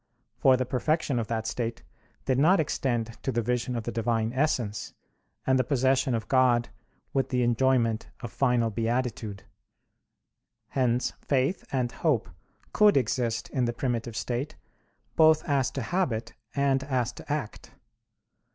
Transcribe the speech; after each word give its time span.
For 0.35 0.57
the 0.57 0.65
perfection 0.65 1.19
of 1.19 1.27
that 1.27 1.45
state 1.45 1.83
did 2.25 2.39
not 2.39 2.59
extend 2.59 3.19
to 3.21 3.31
the 3.31 3.43
vision 3.43 3.75
of 3.75 3.83
the 3.83 3.91
Divine 3.91 4.33
Essence, 4.33 4.95
and 5.45 5.59
the 5.59 5.63
possession 5.63 6.15
of 6.15 6.27
God 6.27 6.69
with 7.13 7.29
the 7.29 7.43
enjoyment 7.43 8.09
of 8.21 8.31
final 8.31 8.71
beatitude. 8.71 9.43
Hence 10.69 11.13
faith 11.21 11.63
and 11.71 11.91
hope 11.91 12.29
could 12.73 12.97
exist 12.97 13.47
in 13.51 13.65
the 13.65 13.73
primitive 13.73 14.15
state, 14.15 14.55
both 15.15 15.43
as 15.45 15.69
to 15.69 15.83
habit 15.83 16.33
and 16.55 16.83
as 16.85 17.11
to 17.13 17.31
act. 17.31 17.75